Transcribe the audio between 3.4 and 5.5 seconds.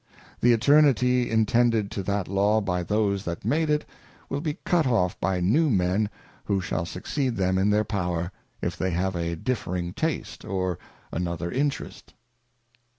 made it, will be cut off by